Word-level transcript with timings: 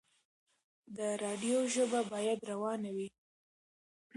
د 0.95 0.99
راډيو 1.23 1.59
ژبه 1.73 1.99
بايد 2.11 2.39
روانه 2.51 2.89
وي. 2.95 3.07